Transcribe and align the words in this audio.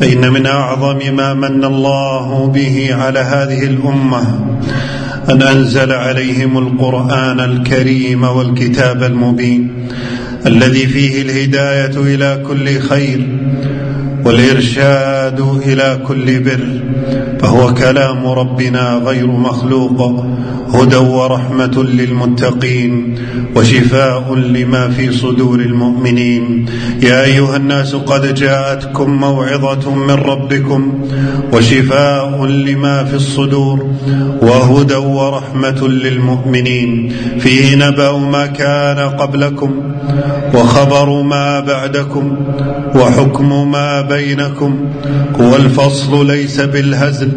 فإن 0.00 0.32
من 0.32 0.46
أعظم 0.46 1.16
ما 1.16 1.34
من 1.34 1.64
الله 1.64 2.46
به 2.46 2.94
على 2.94 3.18
هذه 3.18 3.64
الأمة 3.64 4.22
أن 5.30 5.42
أنزل 5.42 5.92
عليهم 5.92 6.58
القرآن 6.58 7.40
الكريم 7.40 8.24
والكتاب 8.24 9.02
المبين 9.02 9.88
الذي 10.46 10.86
فيه 10.86 11.22
الهداية 11.22 12.14
إلى 12.14 12.42
كل 12.46 12.78
خير 12.78 13.26
والإرشاد 14.24 15.40
إلى 15.40 15.98
كل 16.06 16.40
بر 16.40 16.80
فهو 17.40 17.74
كلام 17.74 18.26
ربنا 18.26 19.02
غير 19.04 19.26
مخلوق 19.26 20.24
هدى 20.74 20.96
ورحمة 20.96 21.82
للمتقين 21.82 23.18
وشفاء 23.56 24.34
لما 24.34 24.88
في 24.88 25.12
صدور 25.12 25.60
المؤمنين. 25.60 26.66
يا 27.02 27.24
أيها 27.24 27.56
الناس 27.56 27.94
قد 27.94 28.34
جاءتكم 28.34 29.10
موعظة 29.10 29.94
من 29.94 30.14
ربكم 30.14 30.92
وشفاء 31.52 32.44
لما 32.46 33.04
في 33.04 33.14
الصدور 33.14 33.90
وهدى 34.42 34.94
ورحمة 34.94 35.88
للمؤمنين. 35.88 37.12
فيه 37.38 37.76
نبأ 37.76 38.18
ما 38.18 38.46
كان 38.46 38.98
قبلكم 38.98 39.70
وخبر 40.54 41.22
ما 41.22 41.60
بعدكم 41.60 42.36
وحكم 42.94 43.70
ما 43.70 44.00
بينكم 44.14 44.90
والفصل 45.38 46.26
ليس 46.26 46.60
بالهزل 46.60 47.32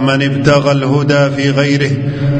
من 0.00 0.22
ابتغى 0.22 0.72
الهدى 0.72 1.30
في 1.36 1.50
غيره 1.50 1.90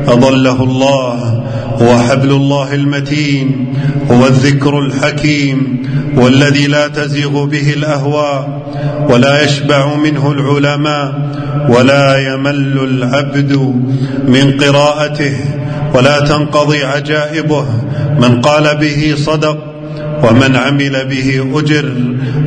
أضله 0.08 0.62
الله 0.62 1.44
هو 1.82 1.98
حبل 1.98 2.30
الله 2.30 2.74
المتين 2.74 3.74
هو 4.10 4.26
الذكر 4.26 4.78
الحكيم 4.78 5.82
والذي 6.16 6.66
لا 6.66 6.88
تزيغ 6.88 7.44
به 7.44 7.72
الأهواء 7.72 8.62
ولا 9.10 9.42
يشبع 9.44 9.94
منه 9.96 10.32
العلماء 10.32 11.30
ولا 11.68 12.16
يمل 12.16 12.78
العبد 12.78 13.52
من 14.28 14.60
قراءته 14.60 15.36
ولا 15.94 16.18
تنقضي 16.20 16.84
عجائبه 16.84 17.66
من 18.20 18.40
قال 18.40 18.76
به 18.76 19.14
صدق 19.16 19.73
ومن 20.24 20.56
عمل 20.56 21.04
به 21.04 21.58
أجر 21.58 21.92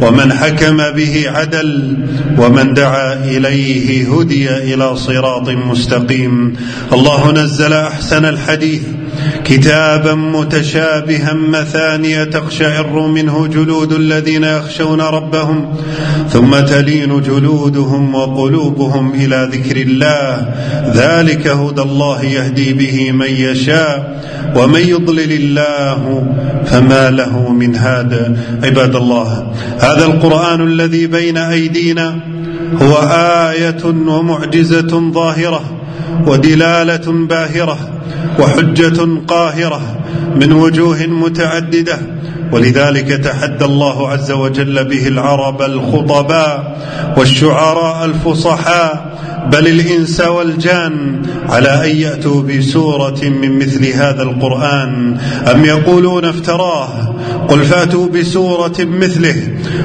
ومن 0.02 0.34
حكم 0.34 0.78
به 0.78 1.26
عدل 1.28 1.98
ومن 2.38 2.74
دعا 2.74 3.14
إليه 3.14 4.14
هدي 4.14 4.50
إلى 4.50 4.96
صراط 4.96 5.50
مستقيم. 5.50 6.54
الله 6.94 7.32
نزل 7.32 7.74
أحسن 7.74 8.26
الحديث. 8.26 8.82
كتابا 9.46 10.14
متشابها 10.14 11.34
مثانية 11.34 12.24
تقشعر 12.24 13.08
منه 13.08 13.48
جلود 13.48 13.94
الذين 13.94 14.44
يخشون 14.44 15.02
ربهم 15.02 15.76
ثم 16.30 16.60
تلين 16.60 17.22
جلودهم 17.22 18.16
وقلوبهم 18.16 19.14
إلى 19.14 19.50
ذكر 19.52 19.78
الله. 19.78 20.50
ذلك 20.94 21.48
هدى 21.48 21.82
الله 21.82 22.24
يهدي 22.24 22.74
به 22.74 23.12
من 23.12 23.30
يشاء 23.30 24.22
ومن 24.56 24.82
يضلل 24.82 25.32
الله 25.32 26.24
فما 26.66 27.10
له 27.10 27.52
من 27.52 27.76
هاد. 27.76 28.38
عباد 28.64 28.96
الله 28.96 29.52
هذا 29.80 30.06
القرآن 30.06 30.68
الذي 30.68 31.08
بين 31.08 31.38
أيدينا 31.38 32.20
هو 32.82 32.94
آية 33.50 33.86
ومعجزة 33.86 35.12
ظاهرة 35.12 35.62
ودلالة 36.28 37.12
باهرة. 37.12 37.97
وحجة 38.40 39.08
قاهرة 39.28 39.82
من 40.36 40.52
وجوه 40.52 41.06
متعددة. 41.06 41.98
ولذلك 42.52 43.08
تحدى 43.08 43.66
الله 43.66 44.10
عز 44.10 44.32
وجل 44.32 44.84
به 44.86 45.08
العرب 45.08 45.62
الخطباء 45.62 46.78
والشعراء 47.18 48.06
الفصحاء 48.06 49.18
بل 49.52 49.68
الإنس 49.68 50.22
والجان 50.22 51.22
على 51.50 51.92
أن 51.92 51.98
يأتوا 51.98 52.42
بسورة 52.42 53.24
من 53.24 53.60
مثل 53.60 53.86
هذا 53.86 54.24
القرآن. 54.24 55.18
أم 55.52 55.66
يقولون 55.66 56.26
افتراه؟ 56.26 57.07
قل 57.50 57.64
فاتوا 57.64 58.08
بسورة 58.08 58.76
مثله 58.80 59.36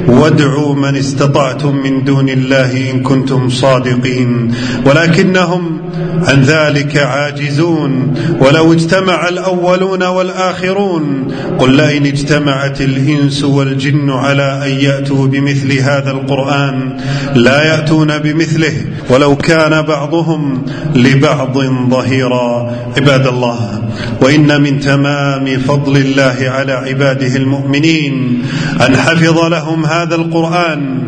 وادعوا 0.09 0.75
من 0.75 0.97
استطعتم 0.97 1.77
من 1.77 2.05
دون 2.05 2.29
الله 2.29 2.91
إن 2.91 3.03
كنتم 3.03 3.49
صادقين 3.49 4.55
ولكنهم 4.87 5.81
عن 6.23 6.43
ذلك 6.43 6.97
عاجزون 6.97 8.15
ولو 8.41 8.73
اجتمع 8.73 9.29
الأولون 9.29 10.03
والآخرون 10.03 11.35
قل 11.59 11.77
لئن 11.77 12.07
اجتمعت 12.07 12.81
الإنس 12.81 13.45
والجن 13.45 14.11
على 14.11 14.63
أن 14.67 14.85
يأتوا 14.85 15.27
بمثل 15.27 15.73
هذا 15.73 16.11
القرآن 16.11 16.97
لا 17.35 17.65
يأتون 17.65 18.19
بمثله 18.19 18.73
ولو 19.11 19.37
كان 19.37 19.83
بعضهم 19.83 20.63
لبعض 20.95 21.59
ظهيرا 21.91 22.73
عباد 22.97 23.27
الله 23.27 23.83
وإن 24.21 24.61
من 24.61 24.81
تمام 24.81 25.59
فضل 25.59 25.97
الله 25.97 26.37
على 26.41 26.73
عباده 26.73 27.32
المؤمنين 27.37 28.43
أن 28.87 28.97
حفظ 28.97 29.39
لهم 29.39 29.87
هذا 29.87 30.15
القرآن 30.15 31.03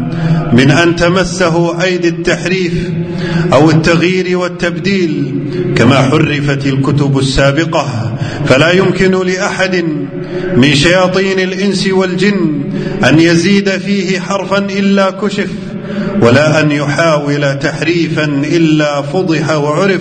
من 0.52 0.70
أن 0.70 0.96
تمسه 0.96 1.82
أيدي 1.82 2.08
التحريف 2.08 2.72
أو 3.52 3.70
التغيير 3.70 4.38
والتبديل 4.38 5.34
كما 5.76 5.96
حرفت 5.96 6.66
الكتب 6.66 7.18
السابقة. 7.18 8.14
فلا 8.46 8.70
يمكن 8.70 9.26
لأحد 9.26 9.84
من 10.56 10.74
شياطين 10.74 11.40
الإنس 11.40 11.86
والجن 11.86 12.60
أن 13.04 13.20
يزيد 13.20 13.68
فيه 13.68 14.20
حرفا 14.20 14.58
إلا 14.58 15.10
كشف 15.10 15.50
ولا 16.22 16.60
أن 16.60 16.70
يحاول 16.70 17.58
تحريفا 17.58 18.24
إلا 18.24 19.02
فضح 19.02 19.56
وعرف. 19.56 20.00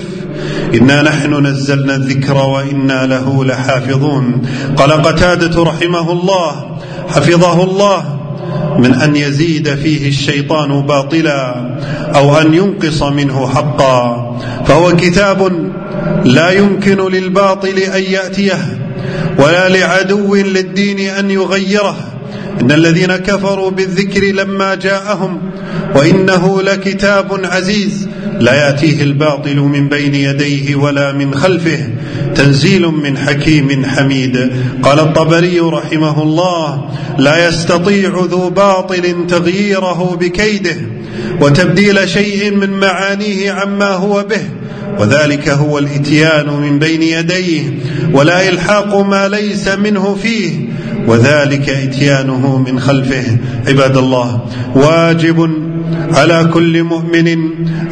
إنا 0.74 1.02
نحن 1.02 1.46
نزلنا 1.46 1.96
الذكر 1.96 2.38
وإنا 2.38 3.06
له 3.06 3.46
لحافظون. 3.46 4.42
قال 4.78 4.92
قتادة 4.92 5.64
رحمه 5.64 6.12
الله 6.12 6.78
حفظه 7.08 7.64
الله 7.64 8.20
من 8.78 8.94
أن 8.94 9.16
يزيد 9.16 9.76
فيه 9.76 10.10
الشيطان 10.10 10.82
باطلا 10.82 11.56
أو 12.16 12.38
أن 12.38 12.54
ينقص 12.54 13.04
منه 13.04 13.48
حقا. 13.48 14.38
فهو 14.66 14.96
كتاب 14.96 15.72
لا 16.26 16.50
يمكن 16.52 16.98
للباطل 16.98 17.78
أن 17.78 18.02
يأتيه 18.02 18.80
ولا 19.38 19.70
لعدو 19.70 20.36
للدين 20.36 21.00
أن 21.00 21.32
يغيره. 21.32 21.96
إن 22.62 22.72
الذين 22.72 23.16
كفروا 23.16 23.72
بالذكر 23.72 24.22
لما 24.22 24.76
جاءهم 24.76 25.42
وإنه 25.96 26.62
لكتاب 26.62 27.40
عزيز 27.44 28.10
لا 28.40 28.54
يأتيه 28.54 29.04
الباطل 29.04 29.56
من 29.56 29.90
بين 29.90 30.16
يديه 30.16 30.76
ولا 30.76 31.12
من 31.12 31.34
خلفه 31.34 31.88
تنزيل 32.36 32.88
من 32.88 33.18
حكيم 33.18 33.86
حميد. 33.86 34.52
قال 34.84 35.00
الطبري 35.00 35.60
رحمه 35.60 36.24
الله 36.24 36.90
لا 37.18 37.48
يستطيع 37.48 38.10
ذو 38.32 38.50
باطل 38.50 39.28
تغييره 39.28 40.18
بكيده 40.20 40.76
وتبديل 41.42 42.10
شيء 42.10 42.52
من 42.56 42.70
معانيه 42.70 43.52
عما 43.52 43.90
هو 43.90 44.24
به 44.30 44.42
وذلك 45.00 45.50
هو 45.50 45.80
الإتيان 45.80 46.50
من 46.50 46.80
بين 46.80 47.02
يديه 47.02 47.62
ولا 48.14 48.50
إلحاق 48.50 48.96
ما 48.96 49.28
ليس 49.28 49.68
منه 49.68 50.16
فيه 50.24 50.52
وذلك 51.08 51.70
إتيانه 51.70 52.58
من 52.68 52.80
خلفه. 52.80 53.38
عباد 53.68 53.98
الله 53.98 54.46
واجب 54.76 55.63
على 56.14 56.50
كل 56.54 56.84
مؤمن 56.84 57.28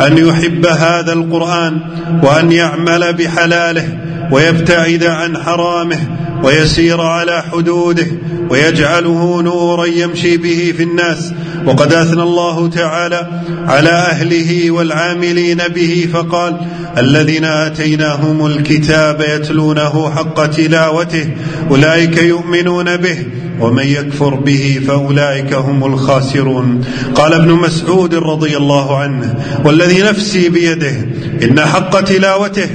أن 0.02 0.18
يحب 0.18 0.66
هذا 0.66 1.14
القرآن 1.14 1.80
وأن 2.24 2.52
يعمل 2.52 3.14
بحلاله 3.14 3.98
ويبتعد 4.32 5.04
عن 5.04 5.38
حرامه 5.38 5.98
ويسير 6.44 7.02
على 7.02 7.44
حدوده 7.52 8.08
ويجعله 8.50 9.42
نورا 9.42 9.86
يمشي 9.86 10.38
به 10.38 10.74
في 10.78 10.84
الناس. 10.84 11.34
وقد 11.66 11.94
أثنى 11.94 12.24
الله 12.24 12.70
تعالى 12.70 13.28
على 13.68 13.90
أهله 13.90 14.72
والعاملين 14.72 15.58
به 15.76 16.08
فقال 16.14 16.58
الذين 16.98 17.46
آتيناهم 17.46 18.46
الكتاب 18.46 19.22
يتلونه 19.22 20.12
حق 20.16 20.46
تلاوته 20.46 21.30
أولئك 21.72 22.18
يؤمنون 22.18 22.98
به 22.98 23.26
ومن 23.60 23.88
يكفر 23.88 24.36
به 24.36 24.82
فأولئك 24.88 25.54
هم 25.54 25.94
الخاسرون. 25.94 26.86
قال 27.16 27.34
ابن 27.34 27.52
مسعود 27.52 28.16
رضي 28.16 28.58
الله 28.58 28.98
عنه 28.98 29.36
والذي 29.66 30.02
نفسي 30.02 30.50
بيده 30.50 30.96
إن 31.44 31.60
حق 31.60 32.02
تلاوته 32.02 32.70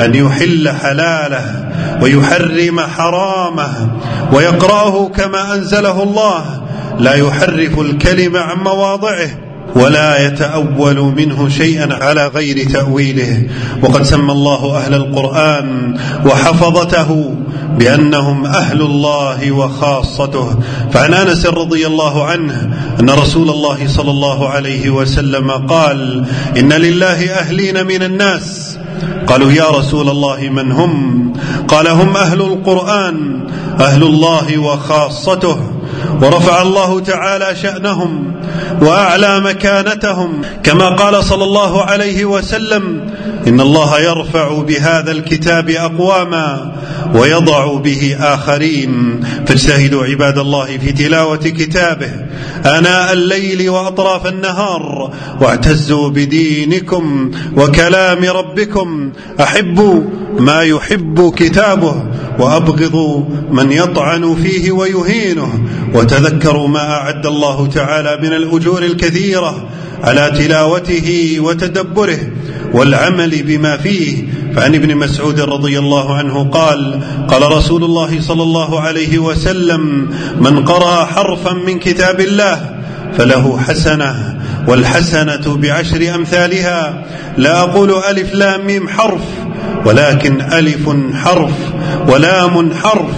أن 0.00 0.14
يحل 0.14 0.68
حلاله 0.68 1.68
ويحرم 2.02 2.80
حرامه 2.80 3.90
ويقرأه 4.32 5.08
كما 5.08 5.54
أنزله 5.54 6.02
الله. 6.02 6.62
لا 6.98 7.14
يحرف 7.14 7.78
الكلم 7.78 8.36
عن 8.36 8.56
مواضعه 8.56 9.28
ولا 9.76 10.26
يتأول 10.26 10.96
منه 10.96 11.48
شيئا 11.48 11.94
على 11.94 12.26
غير 12.26 12.70
تأويله. 12.70 13.46
وقد 13.82 14.02
سمى 14.02 14.32
الله 14.32 14.76
أهل 14.76 14.94
القرآن 14.94 15.98
وحفظته 16.26 17.34
بأنهم 17.78 18.46
أهل 18.46 18.80
الله 18.82 19.52
وخاصته. 19.52 20.60
فعن 20.92 21.14
أنس 21.14 21.46
رضي 21.46 21.86
الله 21.86 22.24
عنه 22.24 22.70
أن 23.00 23.10
رسول 23.10 23.50
الله 23.50 23.88
صلى 23.88 24.10
الله 24.10 24.48
عليه 24.48 24.90
وسلم 24.90 25.50
قال 25.50 26.24
إن 26.56 26.72
لله 26.72 27.30
أهلين 27.30 27.86
من 27.86 28.02
الناس 28.02 28.71
قالوا 29.26 29.52
يا 29.52 29.70
رسول 29.70 30.08
الله 30.08 30.48
من 30.48 30.72
هم؟ 30.72 31.32
قال 31.68 31.88
هم 31.88 32.16
أهل 32.16 32.40
القرآن 32.40 33.48
أهل 33.80 34.02
الله 34.02 34.58
وخاصته. 34.58 35.71
ورفع 36.22 36.62
الله 36.62 37.00
تعالى 37.00 37.56
شأنهم 37.56 38.32
وأعلى 38.80 39.40
مكانتهم 39.40 40.42
كما 40.62 40.88
قال 40.88 41.24
صلى 41.24 41.44
الله 41.44 41.82
عليه 41.82 42.24
وسلم 42.24 43.10
إن 43.48 43.60
الله 43.60 44.00
يرفع 44.00 44.62
بهذا 44.62 45.10
الكتاب 45.10 45.70
أقواما 45.70 46.72
ويضع 47.14 47.74
به 47.74 48.16
آخرين. 48.20 49.20
فاجتهدوا 49.46 50.04
عباد 50.04 50.38
الله 50.38 50.78
في 50.78 50.92
تلاوة 50.92 51.36
كتابه 51.36 52.10
آناء 52.66 53.12
الليل 53.12 53.70
وأطراف 53.70 54.26
النهار 54.26 55.12
واعتزوا 55.40 56.10
بدينكم 56.10 57.30
وكلام 57.56 58.24
ربكم. 58.24 59.12
أحبوا 59.40 60.02
ما 60.38 60.60
يحب 60.60 61.32
كتابه 61.36 62.04
وأبغضوا 62.38 63.24
من 63.50 63.72
يطعن 63.72 64.34
فيه 64.34 64.72
ويهينه 64.72 65.64
وتذكروا 65.94 66.68
ما 66.68 66.90
أعد 66.90 67.26
الله 67.26 67.66
تعالى 67.66 68.18
من 68.22 68.32
الأجور 68.32 68.82
الكثيرة 68.82 69.68
على 70.02 70.30
تلاوته 70.30 71.36
وتدبره 71.40 72.18
والعمل 72.74 73.42
بما 73.42 73.76
فيه. 73.76 74.24
فعن 74.56 74.74
ابن 74.74 74.96
مسعود 74.96 75.40
رضي 75.40 75.78
الله 75.78 76.14
عنه 76.14 76.44
قال 76.44 77.00
قال 77.28 77.52
رسول 77.52 77.84
الله 77.84 78.20
صلى 78.20 78.42
الله 78.42 78.80
عليه 78.80 79.18
وسلم 79.18 80.10
من 80.40 80.64
قرأ 80.64 81.04
حرفا 81.04 81.52
من 81.52 81.78
كتاب 81.78 82.20
الله 82.20 82.70
فله 83.18 83.58
حسنة 83.58 84.38
والحسنة 84.68 85.56
بعشر 85.56 86.14
أمثالها. 86.14 87.04
لا 87.36 87.60
أقول 87.60 87.92
ألف 88.10 88.34
لام 88.34 88.66
ميم 88.66 88.88
حرف 88.88 89.24
ولكن 89.86 90.40
ألف 90.40 90.90
حرف 91.14 91.52
ولام 92.08 92.74
حرف 92.74 93.14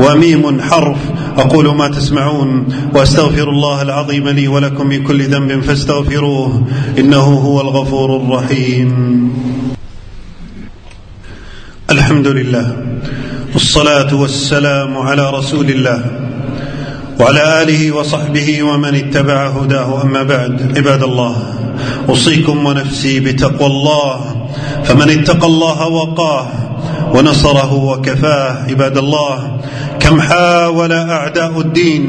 وميم 0.00 0.60
حرف 0.60 0.96
أقول 1.38 1.74
ما 1.74 1.88
تسمعون 1.88 2.66
وأستغفر 2.94 3.50
الله 3.50 3.82
العظيم 3.82 4.28
لي 4.28 4.48
ولكم 4.48 4.86
من 4.86 5.02
كل 5.02 5.22
ذنب 5.22 5.60
فاستغفروه 5.62 6.62
إنه 6.98 7.22
هو 7.22 7.60
الغفور 7.60 8.16
الرحيم. 8.16 8.92
الحمد 11.90 12.26
لله 12.26 12.76
والصلاة 13.52 14.14
والسلام 14.14 14.98
على 14.98 15.30
رسول 15.30 15.70
الله 15.70 16.04
وعلى 17.20 17.62
آله 17.62 17.92
وصحبه 17.92 18.62
ومن 18.62 18.94
اتبع 18.94 19.46
هداه. 19.46 20.02
أما 20.02 20.22
بعد 20.22 20.78
عباد 20.78 21.02
الله 21.02 21.36
أوصيكم 22.08 22.66
ونفسي 22.66 23.20
بتقوى 23.20 23.66
الله 23.66 24.46
فمن 24.84 25.10
اتقى 25.10 25.46
الله 25.46 25.88
وقاه 25.88 26.46
ونصره 27.14 27.74
وكفاه 27.74 28.66
عباد 28.70 28.98
الله. 28.98 29.60
كم 30.00 30.20
حاول 30.20 30.92
أعداء 30.92 31.60
الدين 31.60 32.02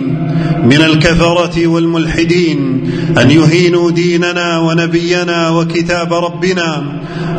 من 0.64 0.82
الكفرة 0.82 1.68
والملحدين 1.68 2.92
أن 3.18 3.32
يهينوا 3.32 3.92
ديننا 3.92 4.60
ونبينا 4.60 5.50
وكتاب 5.50 6.14
ربنا 6.14 6.84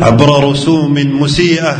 عبر 0.01 0.51
رسوم 0.51 0.95
مسيئة 0.95 1.77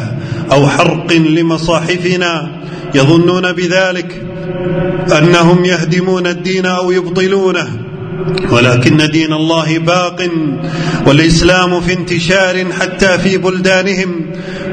أو 0.53 0.69
حرق 0.69 1.13
لمصاحفنا. 1.13 2.51
يظنون 2.95 3.53
بذلك 3.53 4.23
أنهم 5.19 5.65
يهدمون 5.65 6.27
الدين 6.27 6.67
أو 6.67 6.91
يبطلونه. 6.91 7.86
ولكن 8.51 9.11
دين 9.13 9.33
الله 9.33 9.79
باق 9.79 10.29
والإسلام 11.07 11.81
في 11.81 11.93
انتشار 11.93 12.73
حتى 12.73 13.19
في 13.19 13.39
بلدانهم 13.39 14.27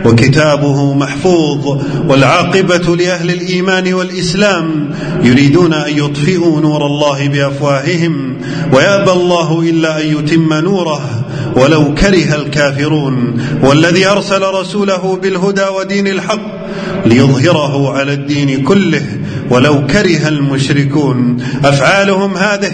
وكتابه 0.05 0.93
محفوظ 0.93 1.81
والعاقبة 2.07 2.95
لأهل 2.95 3.29
الإيمان 3.29 3.93
والإسلام 3.93 4.89
يريدون 5.23 5.73
أن 5.73 5.97
يطفئوا 5.97 6.61
نور 6.61 6.85
الله 6.85 7.27
بأفواههم 7.27 8.37
ويأبى 8.73 9.11
الله 9.11 9.61
إلا 9.61 10.01
أن 10.01 10.07
يتم 10.07 10.53
نوره 10.53 11.25
ولو 11.55 11.93
كره 11.93 12.35
الكافرون 12.35 13.41
والذي 13.63 14.05
أرسل 14.07 14.41
رسوله 14.41 15.19
بالهدى 15.21 15.63
ودين 15.63 16.07
الحق 16.07 16.67
ليظهره 17.05 17.93
على 17.93 18.13
الدين 18.13 18.63
كله 18.63 19.05
ولو 19.49 19.87
كره 19.87 20.27
المشركون 20.27 21.37
أفعالهم 21.65 22.37
هذه 22.37 22.71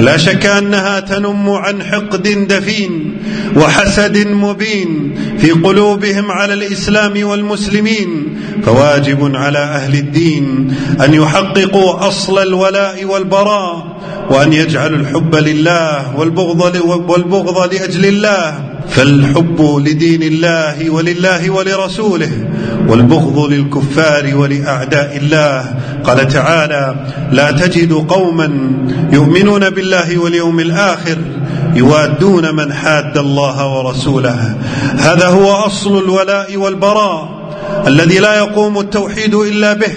لا 0.00 0.16
شك 0.16 0.46
أنها 0.46 1.00
تنم 1.00 1.50
عن 1.50 1.82
حقد 1.82 2.22
دفين 2.48 3.16
وحسد 3.56 4.26
مبين 4.26 5.14
في 5.38 5.50
قلوبهم 5.50 6.30
على 6.30 6.54
الإسلام 6.54 7.24
والمسلمين 7.26 8.38
فواجب 8.64 9.36
على 9.36 9.58
أهل 9.58 9.94
الدين 9.94 10.74
أن 11.04 11.14
يحققوا 11.14 12.08
أصل 12.08 12.42
الولاء 12.42 13.04
والبراء 13.04 13.96
وأن 14.30 14.52
يجعلوا 14.52 14.98
الحب 14.98 15.34
لله 15.34 16.16
والبغض 16.16 16.80
والبغض 17.08 17.74
لأجل 17.74 18.06
الله 18.06 18.71
فالحب 18.88 19.82
لدين 19.86 20.22
الله 20.22 20.90
ولله 20.90 21.50
ولرسوله 21.50 22.30
والبغض 22.88 23.38
للكفار 23.38 24.36
ولأعداء 24.36 25.16
الله. 25.16 25.74
قال 26.04 26.28
تعالى 26.28 26.94
لا 27.32 27.50
تجد 27.50 27.92
قوما 27.92 28.72
يؤمنون 29.12 29.70
بالله 29.70 30.18
واليوم 30.18 30.60
الآخر 30.60 31.18
يوادون 31.74 32.54
من 32.54 32.72
حاد 32.72 33.18
الله 33.18 33.76
ورسوله. 33.76 34.56
هذا 34.98 35.26
هو 35.26 35.52
أصل 35.52 35.98
الولاء 35.98 36.56
والبراء 36.56 37.42
الذي 37.86 38.18
لا 38.18 38.36
يقوم 38.36 38.78
التوحيد 38.78 39.34
إلا 39.34 39.72
به 39.72 39.92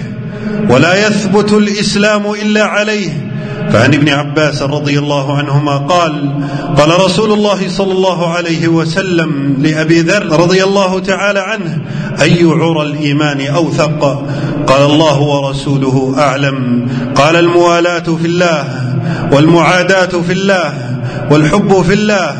ولا 0.70 1.06
يثبت 1.06 1.52
الإسلام 1.52 2.22
إلا 2.42 2.64
عليه. 2.64 3.25
فعن 3.72 3.94
ابن 3.94 4.08
عباس 4.08 4.62
رضي 4.62 4.98
الله 4.98 5.38
عنهما 5.38 5.76
قال 5.76 6.42
قال 6.76 7.04
رسول 7.04 7.32
الله 7.32 7.68
صلى 7.68 7.92
الله 7.92 8.34
عليه 8.34 8.68
وسلم 8.68 9.56
لأبي 9.58 10.00
ذر 10.00 10.40
رضي 10.40 10.64
الله 10.64 11.00
تعالى 11.00 11.40
عنه 11.40 11.78
أي 12.22 12.44
عرى 12.44 12.82
الإيمان 12.82 13.46
أوثق؟ 13.46 14.24
قال 14.66 14.82
الله 14.82 15.20
ورسوله 15.20 16.14
أعلم. 16.18 16.88
قال 17.14 17.36
الموالاة 17.36 18.16
في 18.22 18.26
الله 18.26 18.64
والمعاداة 19.32 20.20
في 20.26 20.32
الله 20.32 20.74
والحب 21.30 21.82
في 21.82 21.94
الله 21.94 22.36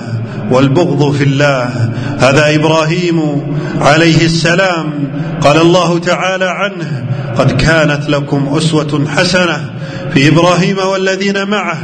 والبغض 0.51 1.13
في 1.13 1.25
الله. 1.25 1.91
هذا 2.19 2.55
إبراهيم 2.55 3.43
عليه 3.81 4.25
السلام. 4.25 4.93
قال 5.41 5.61
الله 5.61 5.99
تعالى 5.99 6.45
عنه 6.45 7.05
قد 7.39 7.53
كانت 7.53 8.09
لكم 8.09 8.55
أسوة 8.57 9.07
حسنة 9.17 9.76
في 10.15 10.29
إبراهيم 10.29 10.79
والذين 10.79 11.49
معه 11.49 11.79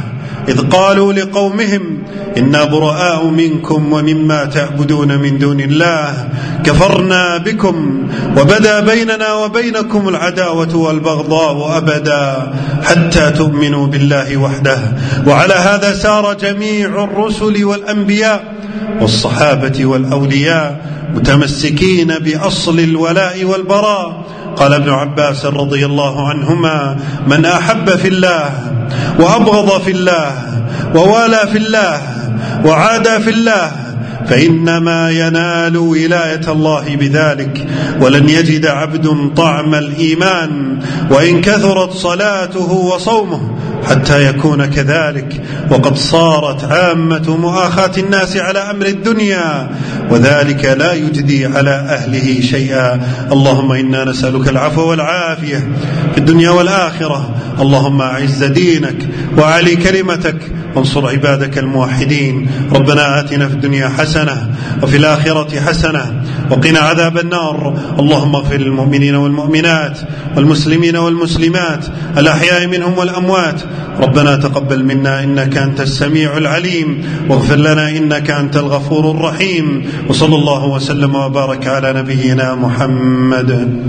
إذ 0.49 0.61
قالوا 0.61 1.13
لقومهم 1.13 2.03
إنا 2.37 2.63
براء 2.63 3.25
منكم 3.25 3.93
ومما 3.93 4.45
تعبدون 4.45 5.17
من 5.17 5.37
دون 5.37 5.59
الله 5.59 6.29
كفرنا 6.65 7.37
بكم 7.37 8.07
وبدا 8.37 8.79
بيننا 8.79 9.33
وبينكم 9.33 10.09
العداوة 10.09 10.75
والبغضاء 10.75 11.77
أبدا 11.77 12.53
حتى 12.83 13.31
تؤمنوا 13.31 13.87
بالله 13.87 14.37
وحده. 14.37 14.79
وعلى 15.27 15.53
هذا 15.53 15.95
سار 15.95 16.33
جميع 16.33 17.03
الرسل 17.03 17.65
والأنبياء 17.65 18.43
والصحابة 19.01 19.85
والأولياء 19.85 20.93
متمسكين 21.15 22.07
بأصل 22.07 22.79
الولاء 22.79 23.43
والبراء 23.43 24.25
قال 24.55 24.73
ابن 24.73 24.89
عباس 24.89 25.45
رضي 25.45 25.85
الله 25.85 26.29
عنهما 26.29 26.97
من 27.27 27.45
أحب 27.45 27.89
في 27.89 28.07
الله 28.07 28.49
وأبغض 29.19 29.81
في 29.81 29.91
الله 29.91 30.31
ووالى 30.95 31.39
في 31.51 31.57
الله 31.57 32.01
وعادى 32.65 33.19
في 33.19 33.29
الله 33.29 33.71
فإنما 34.27 35.09
ينال 35.11 35.77
ولاية 35.77 36.41
الله 36.47 36.95
بذلك 36.95 37.67
ولن 38.01 38.29
يجد 38.29 38.65
عبد 38.65 39.31
طعم 39.35 39.75
الإيمان 39.75 40.79
وإن 41.11 41.41
كثرت 41.41 41.91
صلاته 41.91 42.71
وصومه 42.71 43.57
حتى 43.89 44.27
يكون 44.27 44.65
كذلك 44.65 45.41
وقد 45.71 45.97
صارت 45.97 46.63
عامة 46.63 47.37
مؤاخاة 47.37 47.91
الناس 47.97 48.37
على 48.37 48.59
أمر 48.59 48.85
الدنيا 48.85 49.69
وذلك 50.13 50.65
لا 50.65 50.93
يجدي 50.93 51.45
على 51.45 51.69
أهله 51.69 52.41
شيئا. 52.41 53.01
اللهم 53.31 53.71
إنا 53.71 54.05
نسألك 54.05 54.49
العفو 54.49 54.89
والعافية 54.89 55.57
في 56.11 56.17
الدنيا 56.17 56.49
والآخرة. 56.49 57.35
اللهم 57.59 58.01
أعز 58.01 58.43
دينك 58.43 59.09
وعلي 59.37 59.75
كلمتك. 59.75 60.35
وانصر 60.75 61.07
عبادك 61.07 61.57
الموحدين. 61.57 62.49
ربنا 62.71 63.19
آتنا 63.19 63.47
في 63.47 63.53
الدنيا 63.53 63.89
حسنة 63.89 64.49
وفي 64.83 64.97
الآخرة 64.97 65.59
حسنة. 65.59 66.22
وقنا 66.51 66.79
عذاب 66.79 67.17
النار. 67.17 67.79
اللهم 67.99 68.35
اغفر 68.35 68.57
للمؤمنين 68.57 69.15
والمؤمنات 69.15 69.99
والمسلمين 70.35 70.97
والمسلمات 70.97 71.85
الأحياء 72.17 72.67
منهم 72.67 72.97
والأموات. 72.97 73.61
ربنا 73.99 74.35
تقبل 74.35 74.83
منا 74.83 75.23
إنك 75.23 75.57
أنت 75.57 75.81
السميع 75.81 76.37
العليم. 76.37 77.03
واغفر 77.29 77.55
لنا 77.55 77.89
إنك 77.89 78.31
أنت 78.31 78.57
الغفور 78.57 79.11
الرحيم. 79.11 79.85
وصلى 80.09 80.35
الله 80.35 80.65
وسلم 80.65 81.15
وبارك 81.15 81.67
على 81.67 81.93
نبينا 81.93 82.55
محمد. 82.55 83.83